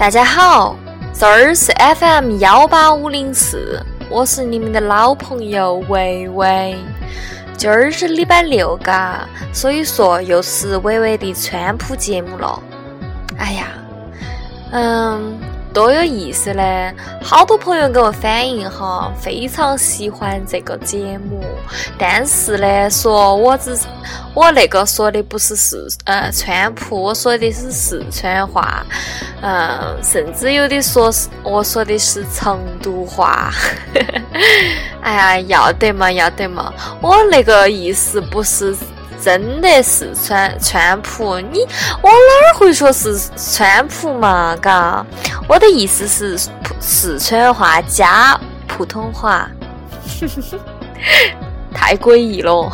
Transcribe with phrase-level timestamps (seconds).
[0.00, 0.74] 大家好，
[1.12, 3.78] 这儿是 FM 幺八五零四，
[4.08, 6.74] 我是你们的老朋友维维。
[7.54, 12.62] 今儿是礼拜六嘎，所以说又是维维的川普节目了。
[13.36, 13.66] 哎呀，
[14.72, 15.38] 嗯。
[15.72, 16.92] 多有意思嘞！
[17.22, 21.44] 好多朋友给我反映哈，非常喜欢这个节目。
[21.98, 23.78] 但是呢，说我只
[24.34, 28.84] 我那个说的不是四呃川普，我说的是四川话，
[29.42, 33.52] 嗯，甚至有的说是我说的是成都话。
[35.02, 36.72] 哎呀，要得嘛，要得嘛！
[37.00, 38.76] 我那个意思不是。
[39.22, 41.60] 真的四川川普，你
[42.02, 44.56] 我哪儿会说是川普嘛？
[44.56, 45.04] 嘎，
[45.48, 46.38] 我的意思是
[46.80, 49.48] 四川话加普通话，
[51.74, 52.70] 太诡异了。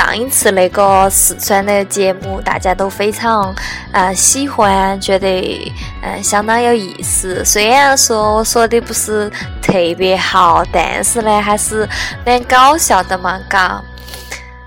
[0.00, 3.54] 上一次那个四川的节目，大家都非常
[3.92, 5.70] 呃喜欢，觉得
[6.02, 7.44] 嗯相当有意思。
[7.44, 11.86] 虽然说我说的不是特别好，但是呢还是
[12.24, 13.82] 蛮搞笑的嘛，嘎。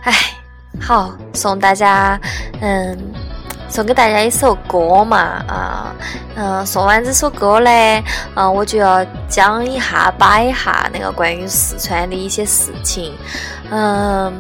[0.04, 0.14] 哎，
[0.80, 2.20] 好，送大家
[2.62, 2.96] 嗯
[3.68, 5.18] 送给大家一首歌嘛，
[5.48, 5.96] 啊
[6.36, 8.04] 嗯，送完这首歌呢，
[8.36, 13.16] 嗯我就要讲一下，摆一下那个关于四川的一些事情，
[13.72, 14.32] 嗯。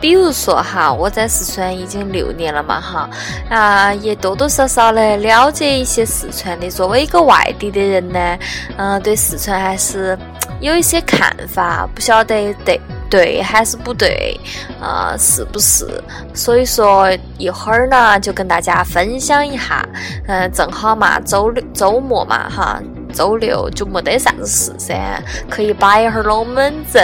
[0.00, 3.10] 比如说哈，我在四川已经六年了嘛哈，
[3.50, 6.70] 啊，也多多少少的了解一些四川的。
[6.70, 8.38] 作为一个外地的人呢，
[8.76, 10.16] 嗯，对四川还是
[10.60, 12.80] 有一些看法，不晓得对
[13.10, 14.38] 对还是不对，
[14.80, 15.86] 啊，是不是？
[16.32, 19.84] 所以说一会儿呢，就跟大家分享一下。
[20.28, 22.80] 嗯，正好嘛，周六周末嘛哈，
[23.12, 25.20] 周六就没得啥子事噻，
[25.50, 27.02] 可以摆一会儿龙门阵，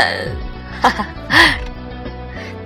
[0.80, 1.06] 哈哈。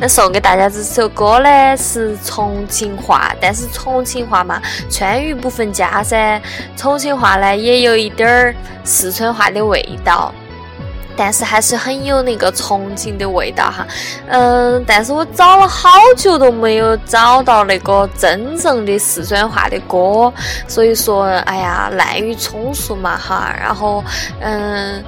[0.00, 6.41] 那送给大家这首歌呢是重庆话，但是重庆话嘛，川渝不分家噻。
[6.76, 8.54] 重庆话呢也有一点儿
[8.84, 10.32] 四川话的味道，
[11.16, 13.84] 但是还是很有那个重庆的味道哈。
[14.28, 20.32] 嗯，但是我找了好久都没有找到那个真正的四川话的歌，
[20.69, 23.53] 所以说，哎呀，滥竽充数嘛哈。
[23.60, 24.04] 然后，
[24.41, 25.03] 嗯。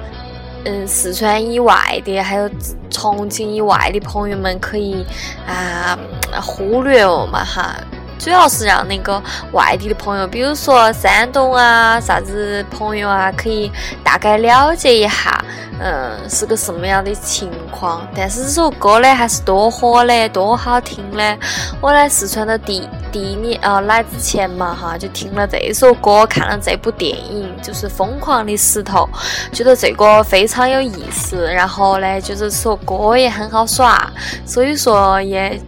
[0.63, 2.49] 嗯，四川以外的，还有
[2.89, 5.05] 重庆以外的朋友们可以
[5.47, 5.97] 啊
[6.41, 7.75] 忽略我嘛哈，
[8.21, 9.19] 主要是让那个
[9.51, 13.71] 外地的朋友，比如说山东啊啥子朋友啊，可以
[14.03, 15.43] 大概了解一下。
[15.83, 18.07] 嗯，是个什么样的情况？
[18.15, 21.37] 但是这首歌呢，还是多火的，多好听的。
[21.81, 29.09] 我来四川的第第一年，呃，来之前嘛，哈，就听了这首歌，看了这部电影，就是《疯狂的石头》，
[29.57, 31.51] 觉得这个非常有意思。
[31.51, 34.07] 然后呢，就是说歌也很好耍，
[34.45, 35.59] 所以说也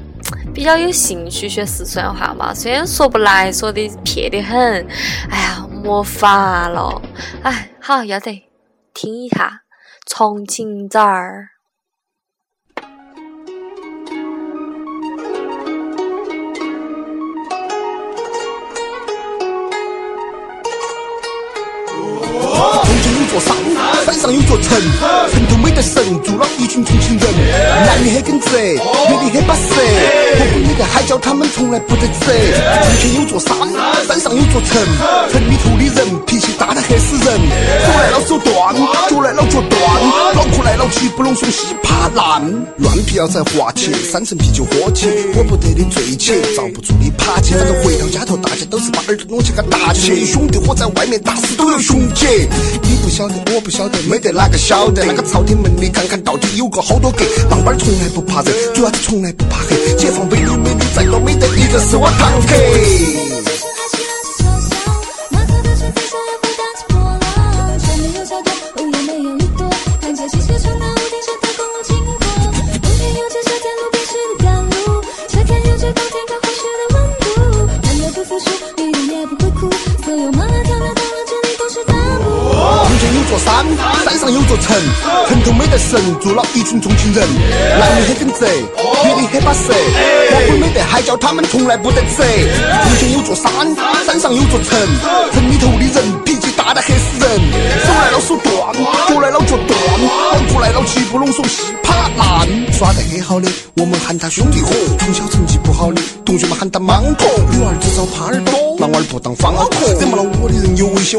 [0.53, 2.53] 比较有兴趣学四川话嘛。
[2.53, 4.87] 虽然说不来，说的撇得很，
[5.29, 7.01] 哎呀，莫法了。
[7.41, 8.49] 哎，好，要得，
[8.93, 9.61] 听一下。
[10.05, 11.52] 重庆崽儿。
[23.39, 23.55] 山，
[24.05, 24.79] 山上有座城，
[25.31, 27.27] 城头没得神，住了一群重庆人。
[27.85, 30.22] 男的很耿直，女的很巴适。
[30.39, 32.29] 我们没得海椒，他们从来不得吃。
[32.29, 33.57] 从前有座山，
[34.07, 34.77] 山上有座城，
[35.31, 37.25] 城里头的人脾气大得吓死人。
[37.25, 38.75] 手来了手断，
[39.09, 39.81] 脚来了脚断，
[40.35, 42.41] 脑壳来了气不拢松稀怕烂。
[42.77, 47.53] 乱皮要在滑起，三层啤酒喝起，我不得的醉起，遭不住的爬起。
[47.55, 50.25] 反正回到家头，大家都是把耳朵拢起个打起。
[50.25, 52.47] 兄弟伙在外面打死都有雄起，
[52.83, 53.23] 你不晓。
[53.23, 55.05] 得我不晓得，没得哪个晓得。
[55.05, 57.23] 那个朝天门里看看到底有个好多格。
[57.49, 59.95] 当班从来不怕人，主要是从来不怕黑。
[59.95, 63.52] 解放美女美女再多，没得一个是我堂客。
[84.53, 84.77] 座城，
[85.27, 87.27] 城头没得神，住了一群重庆人。
[87.79, 89.73] 男的很耿直，女的很巴适。
[89.73, 92.21] 我们没得海椒，他们从来不得吃。
[92.21, 93.51] 从前有座山，
[94.05, 94.77] 山上有座城，
[95.33, 96.63] 城里头的人脾气大。
[96.63, 97.41] 大得吓死人。
[97.85, 98.73] 手来了手断，
[99.09, 99.77] 脚来了脚断，
[100.31, 102.47] 往过来了七不拢手稀巴烂。
[102.71, 107.27] 耍得很好的，我们喊他兄弟伙；从小成绩不好的，同学们喊他莽婆。
[107.51, 109.89] 女儿只找耙耳朵，男娃儿不当方阿婆。
[109.99, 110.23] 惹毛了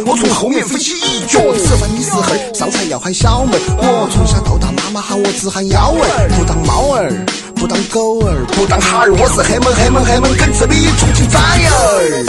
[0.06, 1.40] 我从后面飞起一脚。
[1.58, 2.22] 吃饭的时候
[2.54, 7.12] 上菜要喊小妹，我从小到大妈妈喊我只喊幺儿，不当猫儿。
[7.54, 12.24] 不当狗儿，不当哈儿，我是黑门黑门黑门跟这里重庆崽儿。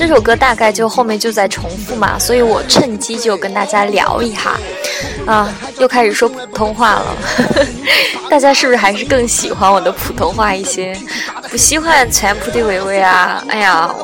[0.00, 4.58] 这首歌大概就后面就在重复嘛，所以我趁机就跟大家聊一下，
[5.26, 7.16] 啊，又开始说普通话了，
[8.30, 10.96] 大家是不是还是更喜欢我的普通话一些？
[11.50, 13.44] 不喜欢川普的维维啊？
[13.50, 13.94] 哎呀，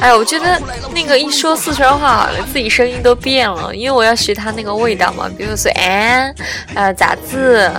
[0.00, 0.58] 哎呀，我觉得
[0.94, 6.34] 那个一说四川话，自己声音都变了，因为我要学他那个味道嘛，比如说哎，
[6.74, 7.70] 呃，咋子，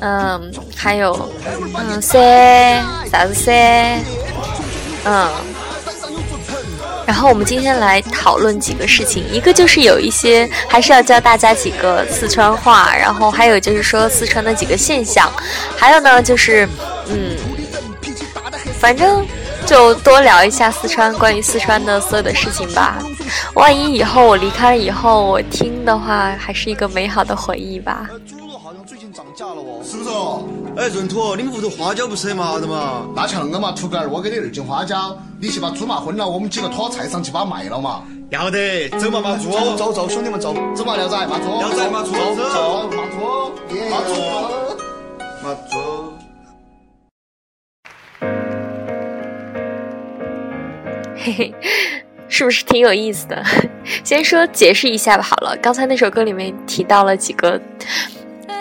[0.00, 1.28] 嗯，还有
[1.74, 2.80] 嗯噻，
[3.10, 3.98] 啥子噻，
[5.04, 5.28] 嗯。
[7.06, 15.30] 然后我们今天来讨论几个事情，一个就是有一些还是要教大家几个四川话，然后还有就是说四川的几个现象，
[15.76, 16.68] 还有呢就是
[17.08, 17.36] 嗯，
[18.78, 19.26] 反正
[19.66, 22.98] 就多聊一下四川关于四川的所有的事情吧。
[23.54, 28.08] 万一以后我离开了以后，我听的话还是一个美好的回忆吧。
[28.28, 30.44] 猪肉好像最近涨价了哦，是不是哦？
[30.80, 33.06] 哎，闰土，你们屋头花椒不是很麻的嘛？
[33.14, 38.02] 那像个嘛，土狗儿，我给你二斤花椒，你去把猪麻昏了，我们几个拖菜上去把它卖了嘛。
[38.30, 43.52] 要得，走嘛，马猪，走走走，兄弟们走，走嘛，廖仔，马猪，廖仔，马猪，走走，马猪，
[43.90, 44.14] 马猪，
[45.44, 46.12] 马猪。
[51.14, 51.54] 嘿嘿，
[52.26, 53.44] 是不是挺有意思的？
[54.02, 55.22] 先说解释一下吧。
[55.22, 57.60] 好了，刚才那首歌里面提到了几个。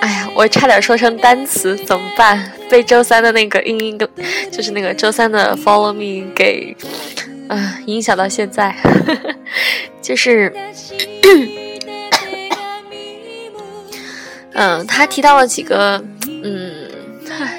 [0.01, 2.51] 哎呀，我差点说成单词，怎么办？
[2.69, 3.97] 被周三的那个音音，
[4.51, 6.75] 就是那个周三的 Follow Me 给，
[7.47, 8.75] 啊，影响到现在，
[10.01, 10.53] 就是，
[14.53, 16.03] 嗯，他提到了几个，
[16.43, 16.89] 嗯，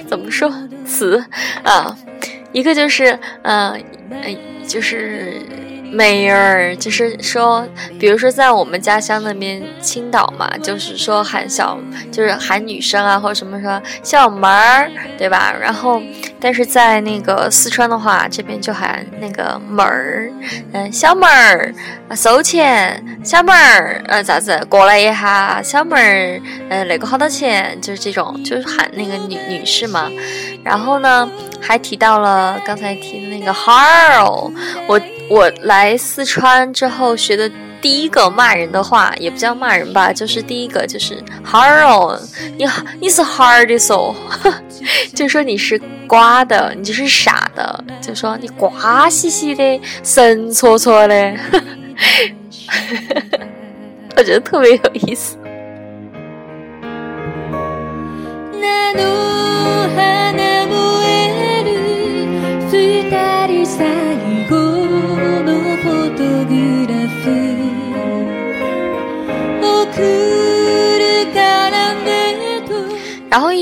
[0.08, 0.52] 怎么说
[0.86, 1.22] 词
[1.62, 1.96] 啊？
[2.52, 3.72] 一个就是，嗯，
[4.22, 4.36] 哎，
[4.66, 5.42] 就是。
[5.90, 7.66] 妹儿，就是说，
[7.98, 11.78] 比如说在我们家乡那边青岛嘛，就是说喊小，
[12.12, 15.54] 就是喊女生啊，或者什么说小妹儿，对吧？
[15.60, 16.00] 然后，
[16.40, 20.30] 但是在那个四川的话，这边就喊那个妹儿，
[20.72, 21.74] 嗯，小妹儿，
[22.14, 27.76] 收钱，小妹儿，呃，咋子过来一下，小妹儿，呃，那个好多钱？
[27.80, 30.08] 就是这种，就是喊那个女女士嘛。
[30.62, 31.28] 然后呢，
[31.60, 34.52] 还提到了刚才提的那个 hello，
[34.86, 35.00] 我。
[35.30, 37.48] 我来四川之后学的
[37.80, 42.20] 第一个骂人的话，也不叫骂人吧，就是第一个就是“哈儿哦”，
[42.58, 42.66] 你
[43.00, 44.12] 你是哈儿的嗦，
[45.14, 51.14] 就说你是瓜的，你就是傻的，就说你瓜兮兮的，神戳戳的，
[54.16, 55.36] 我觉得特别有意思。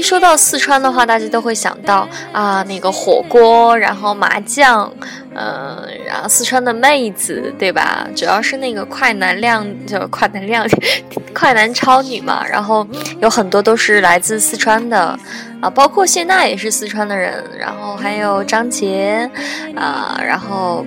[0.09, 4.91] 说到四川的话，大家都会想到啊，那个火锅，然后麻将，
[5.35, 8.09] 嗯，然后四川的妹子，对吧？
[8.17, 10.67] 主要是那个快男靓，就快男靓，
[11.35, 12.43] 快男超女嘛。
[12.47, 12.87] 然后
[13.21, 15.15] 有很多都是来自四川的，
[15.61, 19.31] 啊，包括谢娜也是四川的人，然后还有张杰，
[19.77, 20.87] 啊，然后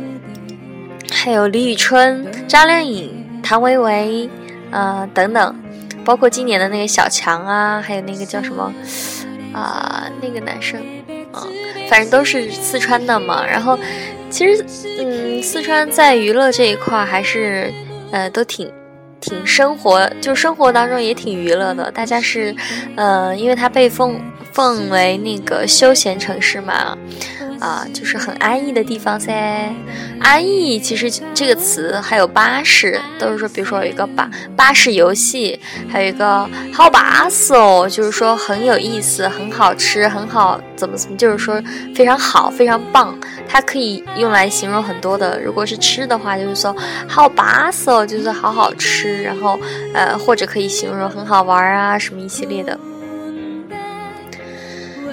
[1.13, 4.27] 还有李宇春、张靓颖、谭维维，
[4.71, 5.55] 啊，等等。
[6.03, 8.73] 包括今年的那个小强啊，还有那个叫什么
[9.53, 11.47] 啊，那个男生，嗯，
[11.89, 13.45] 反正都是四川的嘛。
[13.45, 13.77] 然后，
[14.29, 14.65] 其实，
[14.99, 17.71] 嗯，四川在娱乐这一块还是，
[18.11, 18.71] 呃，都挺
[19.19, 21.91] 挺生活，就生活当中也挺娱乐的。
[21.91, 22.55] 大家是，
[22.95, 24.19] 呃，因为它被奉
[24.53, 26.97] 奉为那个休闲城市嘛。
[27.61, 29.71] 啊，就是很安逸的地方噻。
[30.19, 41.61] 安逸其实这个词还有巴适，都是说，比如说有一个巴巴士游戏，还有一个好巴适哦，就是说很有意思，很好吃，很好怎么怎么，就是说
[41.95, 43.15] 非常好，非常棒。
[43.47, 46.75] 它可以用来形容很多的，如果是吃的话，就是说
[47.07, 49.21] 好巴适哦，就是好好吃。
[49.21, 49.59] 然后
[49.93, 52.79] 呃，或者可以形容很好玩啊，什么一系列的。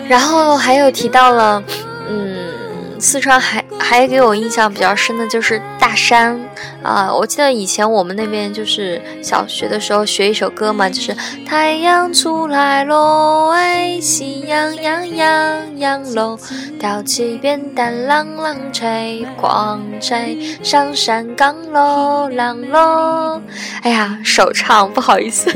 [0.08, 1.62] 然后还有提到了。
[2.08, 6.38] 嗯，四川还还给我印象比较深的就是大山
[6.82, 7.12] 啊！
[7.12, 11.14] 我记得以前我们那边就是小学的时候学一首歌嘛，就是
[11.46, 16.38] 太阳出来喽，哎，喜洋洋洋洋喽，
[16.78, 23.40] 吊起扁担啷啷吹，狂吹上山岗喽啷喽。
[23.82, 25.50] 哎呀，首唱不好意思，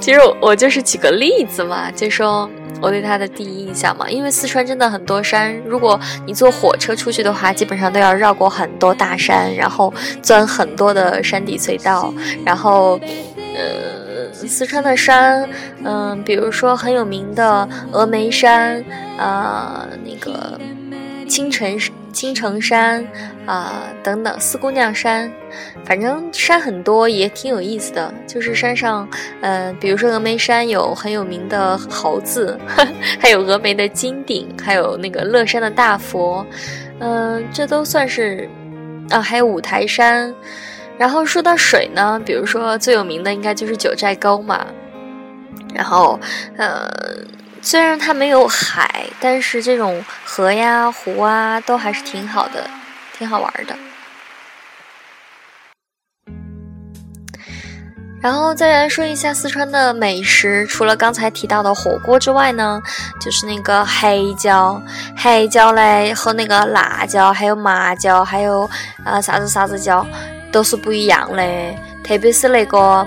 [0.00, 2.48] 其实我我就是举个例子嘛，就说。
[2.80, 9.92] 我对它的第一印象嘛，因为四川真的很多山，如果你坐火车出去的话，基本上都要绕过很多大山，然后
[10.22, 12.12] 钻很多的山底隧道，
[12.44, 12.98] 然后，
[13.54, 15.48] 呃，四川的山，
[15.84, 18.82] 嗯，比如说很有名的峨眉山，
[19.18, 20.58] 啊，那个
[21.28, 23.06] 青城山青城山。
[23.46, 25.32] 啊，等等，四姑娘山，
[25.82, 28.12] 反正山很多，也挺有意思的。
[28.26, 29.08] 就是山上，
[29.40, 32.58] 嗯，比如说峨眉山有很有名的猴子，
[33.18, 36.44] 还有峨眉的金顶，还有那个乐山的大佛，
[37.00, 38.46] 嗯，这都算是
[39.08, 39.18] 啊。
[39.18, 40.34] 还有五台山。
[40.98, 44.66] 然后说到水呢，比如说最有名的应该就是九寨沟嘛。
[45.74, 46.20] 然后，
[46.58, 46.86] 呃，
[47.62, 52.68] 虽然它没有海，但是这种河呀、湖啊，都还是挺好的。
[53.18, 53.74] 挺好玩的，
[58.22, 60.64] 然后再来说一下四川的美食。
[60.66, 62.80] 除了刚才提到的火锅之外呢，
[63.20, 64.80] 就是那个黑椒，
[65.16, 68.70] 黑椒嘞和那个辣椒、还有麻椒、还有
[69.04, 70.06] 啊啥子啥子椒
[70.52, 71.42] 都是不一样的，
[72.04, 73.04] 特别是那个。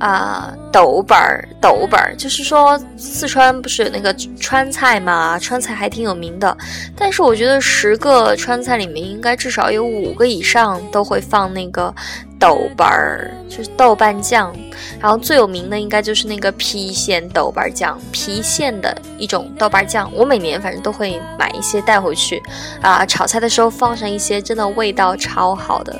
[0.00, 5.38] 啊，豆瓣儿，豆瓣儿，就是说四川不是有那个川菜嘛？
[5.38, 6.56] 川菜还挺有名的，
[6.96, 11.94] 但是我觉得十个川菜里面应该至少有五个以上都会放那个
[12.38, 14.56] 豆瓣儿，就是豆瓣酱。
[14.98, 20.10] 然后最有名的应该就是那个郫县豆瓣酱，郫县的一种豆瓣酱。
[20.14, 22.42] 我每年反正都会买一些带回去，
[22.80, 25.92] 啊，炒菜的时候放上一些，真的味道超好的，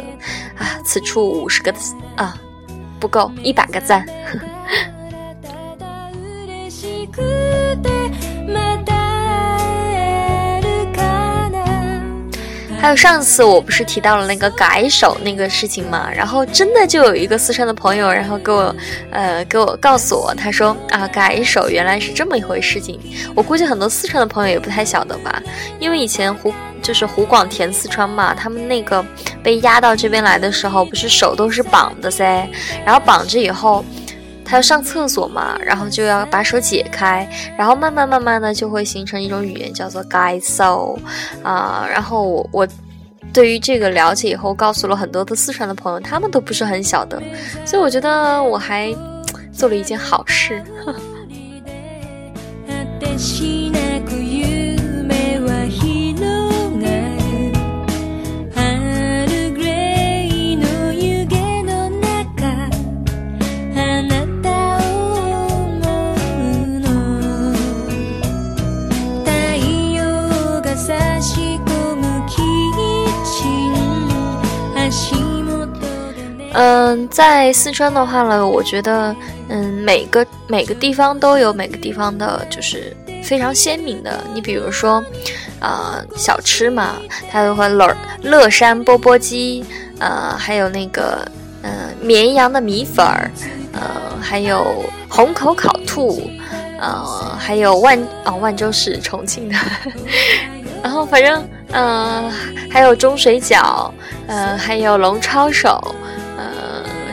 [0.57, 2.35] 啊，此处五十个字啊。
[3.01, 4.07] 不够一百个赞。
[12.83, 18.75] 还有上次我不是提到了那个改手那个事情嘛，然后真的就有一个四川的朋友，然后给我，
[19.11, 22.99] 呃，给我告诉我，他说啊，改手原来是这么一回事情。
[23.35, 25.43] 我估计很多四川的朋友也不太晓得吧，
[25.79, 29.05] 因为以前湖就是湖广填四川嘛，他们那个
[29.43, 32.49] 被押到这边来的时候，不是手都是绑的噻，
[32.85, 33.85] 然后绑着以后。
[34.43, 40.99] 他要上厕所嘛，然后就要把手解开，然后慢慢慢慢的就会形成一种语言，叫做 “guy so”，
[41.45, 42.69] 啊，然后我我
[43.33, 47.23] 对于这个了解以后，告诉了很多的四川的朋友，他们都不是很晓得，
[47.65, 48.93] 所以我觉得我还
[49.53, 50.61] 做了一件好事。
[76.53, 79.15] 嗯，在四川的话呢，我觉得，
[79.49, 84.23] 嗯，每个每个地方都有每个地方的，就是非常鲜明的。
[84.35, 85.03] 你比如说，
[85.61, 86.97] 呃，小吃嘛，
[87.31, 89.65] 它有和乐乐山钵钵鸡，
[90.01, 91.25] 呃，还有那个，
[91.63, 93.31] 呃，绵阳的米粉儿，
[93.73, 93.81] 呃，
[94.21, 96.29] 还有虹口烤兔，
[96.81, 99.57] 呃，还有万哦，万州是重庆的，
[100.83, 102.29] 然后反正，嗯，
[102.69, 103.89] 还有钟水饺，
[104.27, 105.95] 呃，还有龙抄手。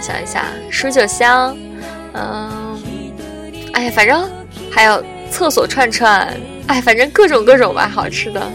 [0.02, 1.56] 想一下，数九香，
[2.14, 2.80] 嗯，
[3.74, 4.30] 哎呀，反正
[4.72, 6.28] 还有厕所串串，
[6.68, 8.52] 哎，反正各种各种吧，好吃的。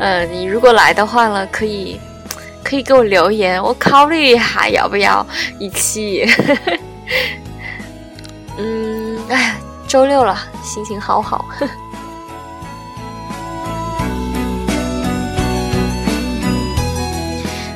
[0.00, 2.00] 嗯，你如果来的话呢，可以
[2.62, 5.26] 可以给我留言，我考虑一下要不要
[5.58, 6.24] 一起。
[8.58, 9.56] 嗯，哎，
[9.86, 11.44] 周六了，心情好好。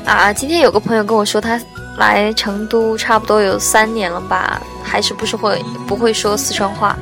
[0.04, 1.60] 啊，今天有个朋友跟我说他。
[1.96, 6.96] 来成都差不多有三年了吧，还是不是会不会说四川话？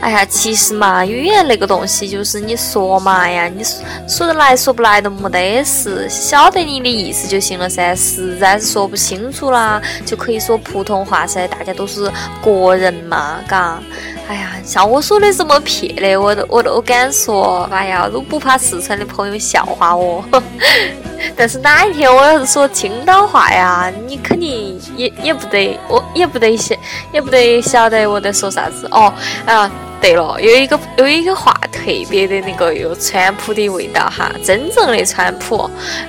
[0.00, 3.62] 哎呀，其实嘛，语言那个东西就是你说嘛呀，你
[4.08, 7.94] 说得来说不来都没得事，晓得你的意思就行了噻。
[7.94, 12.10] 实在是说不清楚啦，就可以说普通话噻，大家都是
[12.40, 13.78] 国人嘛，嘎。
[14.30, 20.24] 哎呀，像我说的这么撇的，我都我都敢说，哎呀，都不怕四川的朋友笑话我。
[21.36, 26.76] 但是哪一天我要是说青岛话呀，你肯定也也不得，我也不得晓，
[27.12, 29.12] 也不得晓得我在说啥子哦。
[29.46, 29.68] 啊，
[30.00, 35.62] 对了，有一个有一个话特别的那个有川普的味道哈，真正的川普，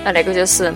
[0.05, 0.71] 啊，那个就是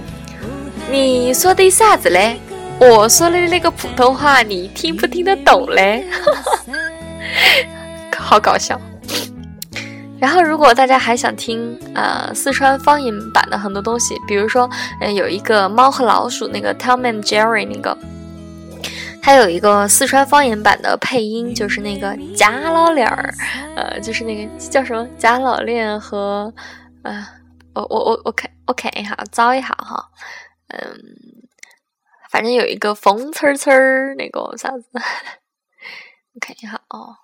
[0.90, 2.40] 你说的啥子嘞？
[2.80, 6.04] 我说的那个普通话你听不听得懂嘞？
[8.18, 8.80] 好搞笑。
[10.18, 14.68] 然后，如果大家还想听呃四川方言版的很多东西，比如说，
[15.02, 17.96] 嗯，有一个猫和老鼠那个 Tom and Jerry 那个，
[19.22, 23.34] 它有一个四川方言版的配音，就是那个贾老脸儿，
[23.76, 26.52] 呃，就是那个叫什么贾老练和，
[27.04, 27.28] 呃，
[27.74, 30.10] 我我我我看我看一下，找一下哈，
[30.70, 30.80] 嗯，
[32.32, 34.86] 反正有一个风呲呲儿那个啥子，
[36.36, 37.16] 我看一下哦。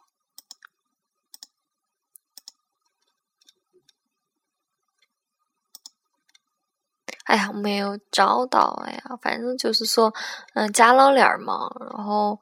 [7.25, 8.81] 哎呀，没有找到。
[8.85, 10.13] 哎呀，反正就是说，
[10.53, 11.69] 嗯，假老脸嘛。
[11.93, 12.39] 然后，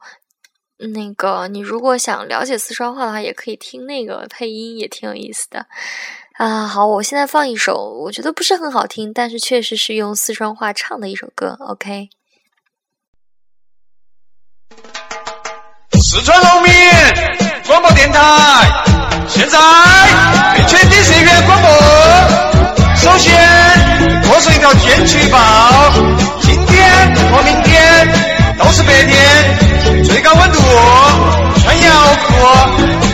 [0.78, 5.66] 那个你如果想了解四川话的话，也可以听那个配音，也挺有意思的。
[6.34, 7.74] 啊，好，我现在放一首，
[8.04, 11.56] 我觉得不是很好听，但是确实是用四川话唱的一首歌。
[11.60, 12.10] OK。
[16.02, 16.72] 四川农民
[17.66, 18.20] 广播电台，
[19.28, 19.58] 现在
[20.54, 21.70] 对全体社员广播。
[22.96, 23.30] 首先。
[24.32, 25.38] 我是一条天气预报，
[26.40, 28.08] 今天和明天
[28.58, 30.58] 都是白天，最高温度
[31.60, 31.90] 穿腰
[32.26, 32.32] 裤，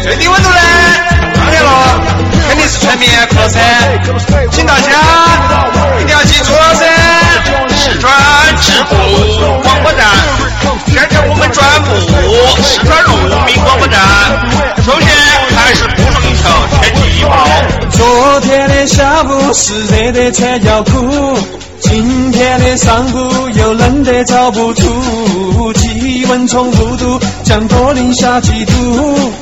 [0.04, 0.60] 最低温度呢，
[1.34, 2.00] 当然了，
[2.48, 3.58] 肯定是穿棉裤了噻，
[4.52, 4.92] 请大家
[6.00, 6.86] 一定要记住了噻。
[7.76, 8.12] 四川
[8.60, 8.94] 智库
[9.62, 10.06] 广播站，
[10.86, 11.90] 现在我们转播
[12.62, 13.98] 四川农民广播站，
[14.84, 15.08] 首先
[15.56, 16.44] 还是播上一条
[16.80, 17.32] 天气预报。
[17.90, 21.38] 昨天的下午是热得穿条裤，
[21.80, 29.32] 今天的上午又冷得找不出，气温从五度降到零下几度，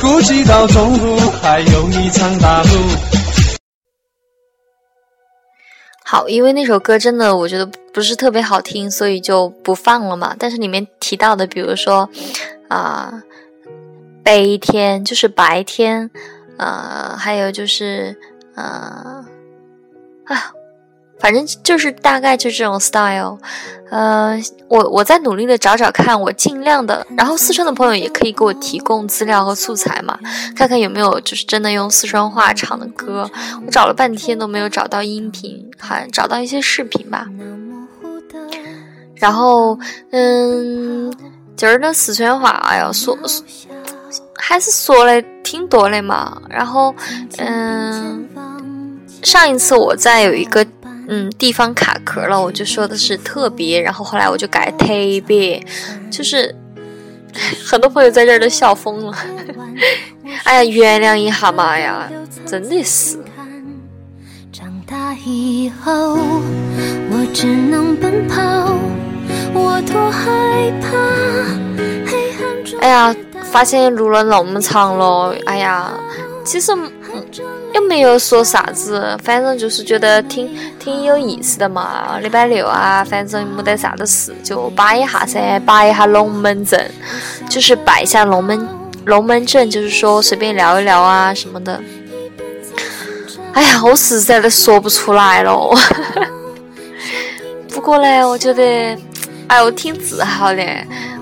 [0.00, 3.21] 估计到中午还有一场大雾。
[6.12, 10.36] 好，因为那首歌真的我觉得不是特别好听，所以就不放了嘛。
[10.38, 12.06] 但是里面提到的，比如说
[12.68, 13.22] 啊，
[14.22, 16.10] 悲天就是白天。
[16.58, 18.14] 呃，还有就是，
[18.56, 19.24] 呃，
[20.26, 20.52] 啊，
[21.22, 23.38] 反正就是大概就这种 style。
[23.90, 27.06] 呃，我我在努力的找找看，我尽量的。
[27.16, 30.18] 然后四川的朋友也可以给我提供资料和素材嘛，
[30.56, 33.30] 看看有没有就是真的用四川话唱的歌。
[33.64, 37.26] 我找了半天都没有找到音频，还找到一些视频吧。
[39.14, 39.78] 然后，
[40.10, 41.14] 嗯，
[41.54, 43.16] 今儿的四川话，哎呀，说。
[44.44, 46.92] 还是说的挺多的嘛，然后，
[47.38, 48.28] 嗯，
[49.22, 50.66] 上一次我在有一个
[51.08, 54.86] 嗯地方卡壳了，我就说的是特别，然后后来我就改特
[55.26, 55.64] 别，
[56.10, 56.54] 就是
[57.64, 59.16] 很多朋友在这儿都笑疯了，
[60.44, 62.10] 哎呀，原谅一下嘛呀，
[62.46, 63.18] 真的是。
[64.52, 66.14] 长大以后，
[67.10, 68.74] 我只能奔跑，
[69.54, 70.88] 我多害怕
[72.06, 72.78] 黑暗中。
[72.80, 73.14] 哎呀。
[73.44, 75.92] 发现录了那么长了，哎呀，
[76.42, 76.72] 其实
[77.72, 82.18] 也没有说啥子，反正就是觉得挺挺有意思的嘛。
[82.20, 86.90] 礼拜六啊，反正没得啥子事，就摆一下噻，摆一下龙门阵，
[87.48, 88.68] 就是摆一下龙门
[89.06, 91.80] 龙门阵，就是说随便聊一聊啊什么的。
[93.54, 95.70] 哎呀，我实在的说不出来了。
[97.72, 98.62] 不过呢，我觉得，
[99.46, 100.62] 哎，我挺自豪的。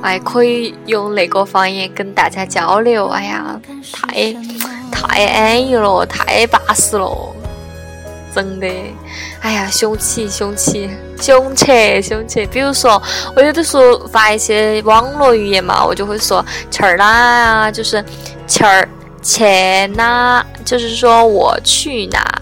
[0.03, 3.61] 哎，可以用那个方言跟大家交流，哎呀，
[3.93, 4.35] 太
[4.91, 7.35] 太安逸了，太巴适了，
[8.35, 8.67] 真的，
[9.43, 12.47] 哎呀，雄起雄起雄起雄起！
[12.47, 13.01] 比如说，
[13.37, 18.03] 我有的时候发一些网络语言嘛，我就会说去儿哪，就是
[18.47, 18.89] 去儿
[19.23, 22.41] 去哪，就是说我去哪。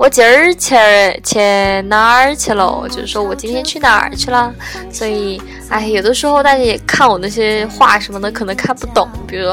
[0.00, 0.74] 我今儿去
[1.22, 1.38] 去
[1.82, 2.88] 哪儿去了？
[2.88, 4.50] 就是说我今天去哪儿去了。
[4.90, 9.06] 所以，哎，有的时候大家也看我那些话什么的，可能看不懂。
[9.28, 9.44] 比如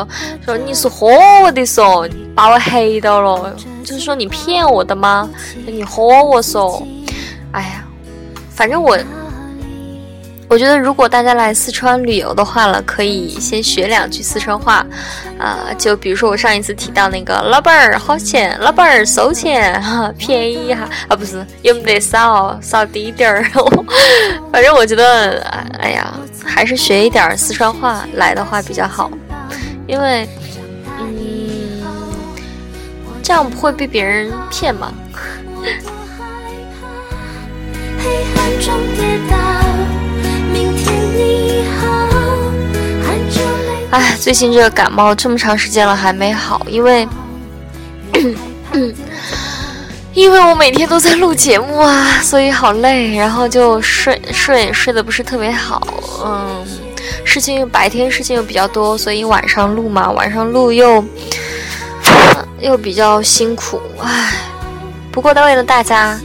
[0.45, 1.09] 说你是豁
[1.43, 5.29] 我的嗦，把我黑到了，就是说你骗我的吗？
[5.65, 6.81] 你豁我嗦？
[7.51, 7.83] 哎呀，
[8.49, 8.97] 反正我。
[10.49, 14.85] 我觉得，如果大家来四川旅游的话了，可以先学两句四川话，
[15.37, 23.43] 啊，就比如说我上一次提到那个老板儿好钱，老板儿收钱哈，便宜哈，啊不是，有没得少，少滴点儿，
[24.51, 25.41] 反正我觉得，
[25.79, 26.13] 哎呀，
[26.45, 29.11] 还是学一点四川话来的话比较好，
[29.85, 30.27] 因为，
[30.99, 31.83] 嗯，
[33.21, 34.91] 这样不会被别人骗嘛。
[43.89, 47.07] 哎，最近这个感冒这么长时间了还没好，因为，
[50.13, 55.81] 因为我每天都在录节目啊，所以好累，然后就睡睡睡得不是特别好，
[56.25, 56.65] 嗯，
[57.23, 61.01] 事情白天事情又比较多，所以晚上录嘛，晚上录又
[62.59, 64.33] 又比较辛苦，唉，
[65.13, 66.19] 不过为了大家，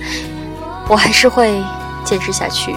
[0.89, 1.63] 我还是会
[2.05, 2.75] 坚持下去。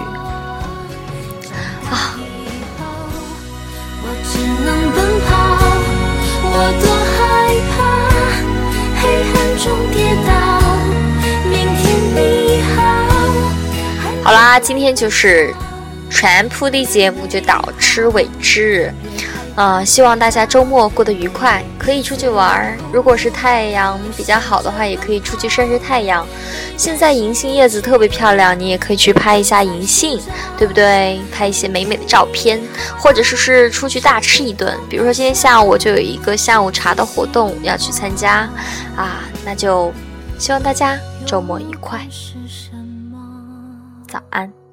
[6.58, 7.20] 我多害
[7.76, 7.76] 怕
[9.02, 10.32] 黑暗中跌倒。
[11.50, 11.84] 明天
[12.16, 12.18] 你
[12.72, 12.74] 好。
[14.24, 15.52] 好啦，今天就是
[16.08, 18.90] 川普的节目就到此为止。
[19.56, 22.76] 呃，希望大家周末过得愉快，可以出去玩儿。
[22.92, 26.26] 如果是太阳比较好的话，也可以出去晒晒太阳。
[26.76, 30.20] 现在银杏叶子特别漂亮，你也可以去拍一下银杏，
[30.58, 31.18] 对不对？
[31.32, 32.60] 拍一些美美的照片，
[32.98, 34.78] 或者说是出去大吃一顿。
[34.90, 38.48] 比如说今天下午我就有一个下午茶的活动要去参加，
[38.94, 39.90] 啊，那就
[40.38, 42.06] 希望大家周末愉快，
[44.06, 44.65] 早安。